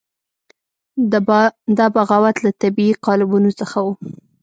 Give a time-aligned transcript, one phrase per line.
[1.77, 3.93] دا بغاوت له طبیعي قالبونو څخه وو.